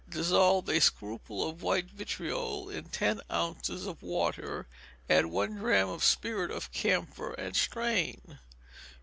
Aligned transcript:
Dissolve 0.09 0.67
a 0.67 0.79
scruple 0.81 1.47
of 1.47 1.61
white 1.61 1.91
vitriol 1.91 2.71
in 2.71 2.85
ten 2.85 3.21
ounces 3.31 3.85
of 3.85 4.01
water; 4.01 4.67
add 5.07 5.27
one 5.27 5.57
drachm 5.57 5.89
of 5.89 6.03
spirit 6.03 6.49
of 6.49 6.71
camphor, 6.71 7.33
and 7.33 7.55
strain. 7.55 8.39